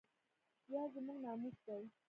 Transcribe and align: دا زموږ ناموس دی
دا 0.71 0.81
زموږ 0.93 1.17
ناموس 1.25 1.57
دی 1.65 1.83